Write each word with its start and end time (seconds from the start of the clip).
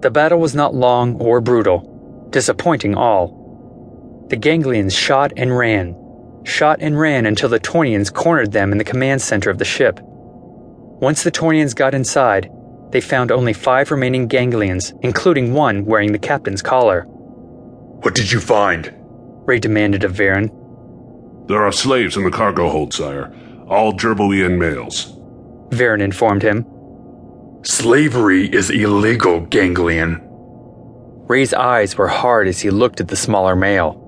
The 0.00 0.10
battle 0.10 0.38
was 0.38 0.54
not 0.54 0.74
long 0.74 1.16
or 1.20 1.40
brutal, 1.40 2.28
disappointing 2.30 2.94
all. 2.94 4.26
The 4.28 4.36
Ganglians 4.36 4.96
shot 4.96 5.32
and 5.36 5.56
ran, 5.56 5.96
shot 6.44 6.78
and 6.80 6.98
ran 6.98 7.26
until 7.26 7.48
the 7.48 7.58
Tornians 7.58 8.12
cornered 8.12 8.52
them 8.52 8.70
in 8.70 8.78
the 8.78 8.84
command 8.84 9.22
center 9.22 9.50
of 9.50 9.58
the 9.58 9.64
ship. 9.64 9.98
Once 10.02 11.22
the 11.22 11.30
Tornians 11.30 11.74
got 11.74 11.94
inside, 11.94 12.50
they 12.90 13.00
found 13.00 13.32
only 13.32 13.52
five 13.52 13.90
remaining 13.90 14.28
Ganglians, 14.28 14.92
including 15.02 15.52
one 15.52 15.84
wearing 15.84 16.12
the 16.12 16.18
captain's 16.18 16.62
collar. 16.62 17.02
What 17.02 18.14
did 18.14 18.30
you 18.30 18.40
find? 18.40 18.94
Wray 19.46 19.58
demanded 19.58 20.04
of 20.04 20.12
Varen. 20.12 20.48
There 21.48 21.64
are 21.64 21.72
slaves 21.72 22.16
in 22.16 22.24
the 22.24 22.30
cargo 22.30 22.68
hold, 22.68 22.94
sire. 22.94 23.34
All 23.66 23.92
Gerboian 23.92 24.58
males. 24.58 25.12
Varen 25.70 26.00
informed 26.00 26.42
him. 26.42 26.64
Slavery 27.62 28.46
is 28.46 28.70
illegal, 28.70 29.40
Ganglian. 29.40 30.20
Wray's 31.28 31.52
eyes 31.52 31.98
were 31.98 32.08
hard 32.08 32.46
as 32.46 32.60
he 32.60 32.70
looked 32.70 33.00
at 33.00 33.08
the 33.08 33.16
smaller 33.16 33.56
male. 33.56 34.04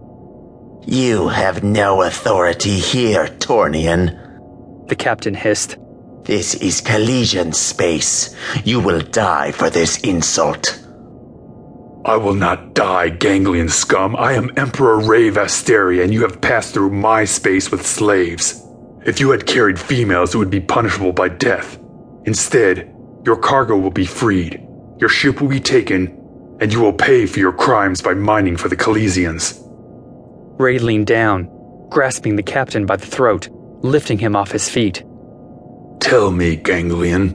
You 0.87 1.29
have 1.29 1.65
no 1.65 2.03
authority 2.03 2.79
here, 2.79 3.27
Tornian. 3.27 4.87
The 4.89 4.95
captain 4.95 5.35
hissed. 5.35 5.77
This 6.23 6.55
is 6.55 6.81
Kaliszian 6.81 7.55
space. 7.55 8.35
You 8.65 8.81
will 8.81 9.01
die 9.01 9.51
for 9.51 9.69
this 9.69 9.99
insult. 10.01 10.81
I 12.05 12.17
will 12.17 12.35
not 12.35 12.75
die, 12.75 13.11
ganglian 13.11 13.69
scum. 13.69 14.15
I 14.17 14.33
am 14.33 14.53
Emperor 14.57 15.01
Wray 15.01 15.31
Vasteri, 15.31 16.03
and 16.03 16.15
you 16.15 16.23
have 16.23 16.41
passed 16.41 16.73
through 16.73 16.91
my 16.91 17.25
space 17.25 17.71
with 17.71 17.85
slaves. 17.85 18.65
If 19.05 19.19
you 19.19 19.31
had 19.31 19.47
carried 19.47 19.79
females, 19.79 20.35
it 20.35 20.39
would 20.39 20.51
be 20.51 20.61
punishable 20.61 21.13
by 21.13 21.29
death. 21.29 21.79
Instead, 22.25 22.95
your 23.25 23.37
cargo 23.37 23.77
will 23.77 23.91
be 23.91 24.07
freed, 24.07 24.67
your 24.99 25.09
ship 25.09 25.41
will 25.41 25.49
be 25.49 25.61
taken, 25.61 26.17
and 26.61 26.73
you 26.73 26.81
will 26.81 26.93
pay 26.93 27.27
for 27.27 27.39
your 27.39 27.53
crimes 27.53 28.03
by 28.03 28.15
mining 28.15 28.57
for 28.57 28.69
the 28.69 28.77
Kaliszians. 28.77 29.59
Wray 30.59 30.79
leaned 30.79 31.07
down, 31.07 31.49
grasping 31.89 32.37
the 32.37 32.43
captain 32.43 32.87
by 32.87 32.97
the 32.97 33.07
throat, 33.07 33.49
lifting 33.83 34.19
him 34.19 34.37
off 34.37 34.51
his 34.51 34.69
feet. 34.69 35.03
Tell 36.01 36.31
me, 36.31 36.57
Ganglian, 36.57 37.35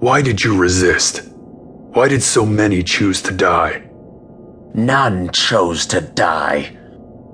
why 0.00 0.22
did 0.22 0.42
you 0.42 0.58
resist? 0.58 1.28
Why 1.32 2.08
did 2.08 2.22
so 2.22 2.46
many 2.46 2.82
choose 2.82 3.20
to 3.22 3.32
die? 3.32 3.82
None 4.74 5.30
chose 5.32 5.86
to 5.86 6.00
die. 6.00 6.76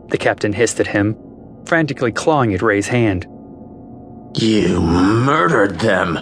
The 0.09 0.19
captain 0.19 0.53
hissed 0.53 0.81
at 0.81 0.87
him, 0.87 1.17
frantically 1.67 2.13
clawing 2.13 2.55
at 2.55 2.63
Wray's 2.63 2.89
hand. 2.89 3.27
You 4.35 4.81
murdered 4.81 5.81
them, 5.81 6.19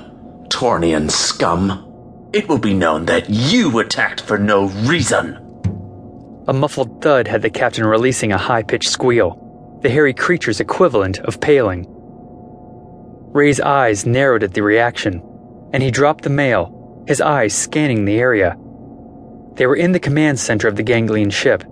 Tornian 0.54 1.10
scum. 1.10 2.30
It 2.32 2.48
will 2.48 2.58
be 2.58 2.74
known 2.74 3.06
that 3.06 3.28
you 3.28 3.76
attacked 3.80 4.20
for 4.20 4.38
no 4.38 4.66
reason. 4.86 5.34
A 6.46 6.52
muffled 6.52 7.02
thud 7.02 7.26
had 7.26 7.42
the 7.42 7.50
captain 7.50 7.84
releasing 7.84 8.30
a 8.30 8.38
high 8.38 8.62
pitched 8.62 8.88
squeal, 8.88 9.80
the 9.82 9.90
hairy 9.90 10.14
creature's 10.14 10.60
equivalent 10.60 11.18
of 11.18 11.40
paling. 11.40 11.86
Wray's 13.32 13.58
eyes 13.58 14.06
narrowed 14.06 14.44
at 14.44 14.54
the 14.54 14.62
reaction, 14.62 15.20
and 15.72 15.82
he 15.82 15.90
dropped 15.90 16.22
the 16.22 16.30
male, 16.30 17.02
his 17.08 17.20
eyes 17.20 17.52
scanning 17.52 18.04
the 18.04 18.18
area. 18.18 18.56
They 19.54 19.66
were 19.66 19.74
in 19.74 19.90
the 19.90 19.98
command 19.98 20.38
center 20.38 20.68
of 20.68 20.76
the 20.76 20.84
Ganglian 20.84 21.32
ship. 21.32 21.64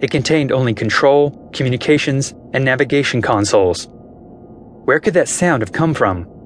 It 0.00 0.12
contained 0.12 0.52
only 0.52 0.74
control, 0.74 1.50
communications, 1.52 2.34
and 2.54 2.64
navigation 2.64 3.20
consoles. 3.20 3.88
Where 3.90 5.00
could 5.00 5.14
that 5.14 5.28
sound 5.28 5.62
have 5.62 5.72
come 5.72 5.92
from? 5.92 6.39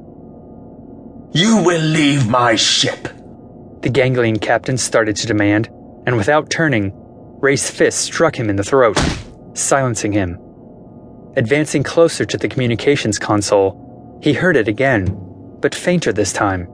You 1.37 1.65
will 1.65 1.81
leave 1.81 2.29
my 2.29 2.55
ship. 2.55 3.09
The 3.83 3.91
Ganglian 3.91 4.41
captain 4.41 4.79
started 4.79 5.17
to 5.17 5.27
demand, 5.27 5.69
and 6.07 6.17
without 6.17 6.49
turning, 6.49 6.93
Wray's 6.95 7.69
fist 7.69 8.03
struck 8.03 8.39
him 8.39 8.49
in 8.49 8.55
the 8.55 8.63
throat, 8.63 8.97
silencing 9.55 10.13
him. 10.13 10.39
Advancing 11.37 11.83
closer 11.83 12.25
to 12.25 12.39
the 12.39 12.47
communications 12.47 13.19
console, 13.19 14.21
he 14.23 14.33
heard 14.33 14.55
it 14.55 14.69
again, 14.69 15.09
but 15.61 15.75
fainter 15.75 16.13
this 16.13 16.33
time. 16.33 16.69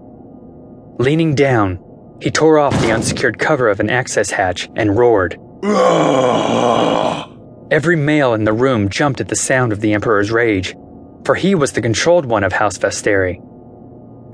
Leaning 0.98 1.34
down, 1.34 1.82
he 2.20 2.30
tore 2.30 2.58
off 2.58 2.78
the 2.82 2.92
unsecured 2.92 3.38
cover 3.38 3.66
of 3.66 3.80
an 3.80 3.88
access 3.88 4.30
hatch 4.30 4.68
and 4.76 4.98
roared. 4.98 5.40
Every 7.72 7.96
male 7.96 8.34
in 8.34 8.44
the 8.44 8.52
room 8.52 8.90
jumped 8.90 9.22
at 9.22 9.28
the 9.28 9.36
sound 9.36 9.72
of 9.72 9.80
the 9.80 9.94
Emperor's 9.94 10.30
rage, 10.30 10.76
for 11.24 11.34
he 11.34 11.54
was 11.54 11.72
the 11.72 11.80
controlled 11.80 12.26
one 12.26 12.44
of 12.44 12.52
House 12.52 12.76
Vasteri. 12.76 13.40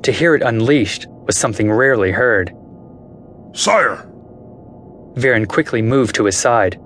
To 0.07 0.13
hear 0.13 0.37
it 0.37 0.43
unleashed 0.43 1.09
was 1.09 1.37
something 1.37 1.69
rarely 1.69 2.13
heard. 2.13 2.53
Sire! 3.55 4.09
Varen 5.15 5.49
quickly 5.49 5.83
moved 5.83 6.15
to 6.15 6.27
his 6.27 6.37
side. 6.37 6.79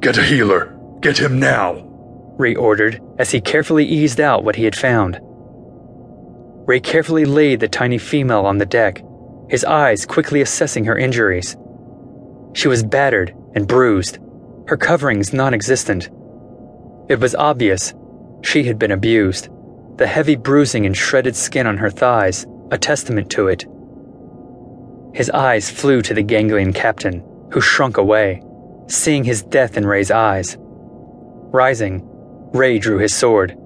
Get 0.00 0.16
a 0.16 0.22
healer. 0.22 0.74
Get 1.02 1.20
him 1.20 1.38
now. 1.38 1.82
Wray 2.38 2.54
ordered 2.54 3.02
as 3.18 3.30
he 3.30 3.42
carefully 3.42 3.84
eased 3.84 4.18
out 4.18 4.44
what 4.44 4.56
he 4.56 4.64
had 4.64 4.74
found. 4.74 5.20
Wray 6.66 6.80
carefully 6.80 7.26
laid 7.26 7.60
the 7.60 7.68
tiny 7.68 7.98
female 7.98 8.46
on 8.46 8.56
the 8.56 8.64
deck, 8.64 9.04
his 9.50 9.62
eyes 9.62 10.06
quickly 10.06 10.40
assessing 10.40 10.86
her 10.86 10.96
injuries. 10.96 11.54
She 12.54 12.66
was 12.66 12.82
battered 12.82 13.34
and 13.54 13.68
bruised, 13.68 14.20
her 14.68 14.78
coverings 14.78 15.34
non 15.34 15.52
existent. 15.52 16.08
It 17.10 17.20
was 17.20 17.34
obvious 17.34 17.92
she 18.40 18.64
had 18.64 18.78
been 18.78 18.92
abused, 18.92 19.50
the 19.96 20.06
heavy 20.06 20.36
bruising 20.36 20.86
and 20.86 20.96
shredded 20.96 21.36
skin 21.36 21.66
on 21.66 21.76
her 21.76 21.90
thighs 21.90 22.46
a 22.70 22.78
testament 22.78 23.30
to 23.30 23.48
it. 23.48 23.66
His 25.14 25.28
eyes 25.30 25.70
flew 25.70 26.00
to 26.02 26.14
the 26.14 26.22
ganglian 26.22 26.72
captain, 26.72 27.22
who 27.50 27.60
shrunk 27.60 27.98
away, 27.98 28.42
seeing 28.88 29.24
his 29.24 29.42
death 29.42 29.76
in 29.76 29.86
Wray's 29.86 30.10
eyes. 30.10 30.56
Rising, 30.58 32.00
Wray 32.54 32.78
drew 32.78 32.98
his 32.98 33.14
sword. 33.14 33.56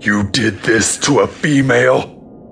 You 0.00 0.24
did 0.30 0.60
this 0.60 0.96
to 1.00 1.20
a 1.20 1.26
female? 1.26 2.06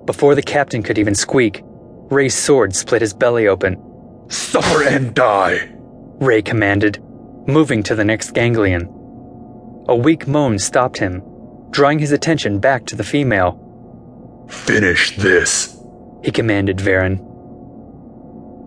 Before 0.04 0.34
the 0.34 0.42
captain 0.42 0.82
could 0.82 0.98
even 0.98 1.14
squeak, 1.14 1.62
Wray's 1.64 2.34
sword 2.34 2.76
split 2.76 3.00
his 3.00 3.14
belly 3.14 3.48
open. 3.48 3.82
Suffer 4.28 4.82
and 4.84 5.14
die, 5.14 5.70
Wray 6.20 6.42
commanded, 6.42 7.02
moving 7.46 7.82
to 7.84 7.94
the 7.94 8.04
next 8.04 8.32
ganglian. 8.34 8.88
A 9.88 9.96
weak 9.96 10.28
moan 10.28 10.58
stopped 10.58 10.98
him, 10.98 11.22
drawing 11.72 11.98
his 11.98 12.12
attention 12.12 12.58
back 12.58 12.86
to 12.86 12.96
the 12.96 13.04
female. 13.04 13.58
Finish 14.48 15.16
this, 15.16 15.78
he 16.22 16.30
commanded 16.30 16.76
Varen. 16.78 17.18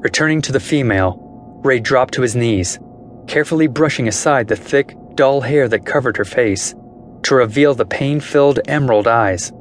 Returning 0.03 0.41
to 0.41 0.51
the 0.51 0.59
female, 0.59 1.17
Wray 1.63 1.79
dropped 1.79 2.15
to 2.15 2.21
his 2.21 2.35
knees, 2.35 2.79
carefully 3.27 3.67
brushing 3.67 4.07
aside 4.07 4.47
the 4.47 4.55
thick, 4.55 4.95
dull 5.15 5.41
hair 5.41 5.67
that 5.69 5.85
covered 5.85 6.17
her 6.17 6.25
face 6.25 6.75
to 7.23 7.35
reveal 7.35 7.73
the 7.73 7.85
pain 7.85 8.19
filled 8.19 8.59
emerald 8.67 9.07
eyes. 9.07 9.51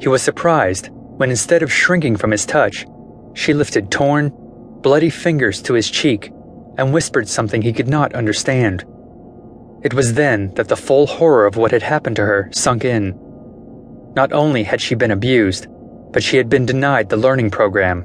He 0.00 0.08
was 0.08 0.22
surprised 0.22 0.88
when 0.90 1.30
instead 1.30 1.62
of 1.62 1.72
shrinking 1.72 2.16
from 2.16 2.30
his 2.30 2.44
touch, 2.44 2.86
she 3.34 3.54
lifted 3.54 3.90
torn, 3.90 4.32
bloody 4.82 5.10
fingers 5.10 5.62
to 5.62 5.74
his 5.74 5.90
cheek 5.90 6.30
and 6.76 6.92
whispered 6.92 7.28
something 7.28 7.62
he 7.62 7.72
could 7.72 7.88
not 7.88 8.14
understand. 8.14 8.84
It 9.86 9.94
was 9.94 10.14
then 10.14 10.52
that 10.56 10.66
the 10.66 10.74
full 10.74 11.06
horror 11.06 11.46
of 11.46 11.56
what 11.56 11.70
had 11.70 11.84
happened 11.84 12.16
to 12.16 12.26
her 12.26 12.48
sunk 12.50 12.84
in. 12.84 13.14
Not 14.16 14.32
only 14.32 14.64
had 14.64 14.80
she 14.80 14.96
been 14.96 15.12
abused, 15.12 15.68
but 16.12 16.24
she 16.24 16.38
had 16.38 16.48
been 16.48 16.66
denied 16.66 17.08
the 17.08 17.16
learning 17.16 17.52
program. 17.52 18.04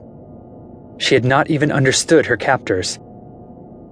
She 1.00 1.16
had 1.16 1.26
not 1.26 1.50
even 1.50 1.72
understood 1.72 2.28
her 2.28 2.38
captors. 2.38 3.00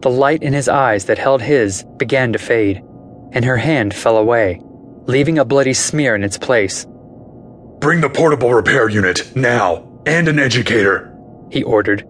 The 0.01 0.11
light 0.11 0.43
in 0.43 0.53
his 0.53 0.69
eyes 0.69 1.05
that 1.05 1.17
held 1.17 1.41
his 1.41 1.83
began 1.97 2.31
to 2.33 2.37
fade, 2.37 2.83
and 3.31 3.43
her 3.43 3.57
hand 3.57 3.95
fell 3.95 4.17
away, 4.17 4.61
leaving 5.07 5.39
a 5.39 5.43
bloody 5.43 5.73
smear 5.73 6.13
in 6.13 6.23
its 6.23 6.37
place. 6.37 6.85
Bring 7.79 8.01
the 8.01 8.09
portable 8.11 8.53
repair 8.53 8.87
unit, 8.87 9.35
now, 9.35 9.99
and 10.05 10.27
an 10.27 10.37
educator, 10.37 11.11
he 11.49 11.63
ordered 11.63 12.07